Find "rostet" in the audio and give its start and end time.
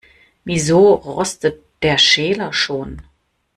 0.95-1.61